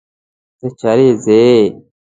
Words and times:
ته 0.59 0.67
چيري 0.79 1.09
ځې. 1.23 1.39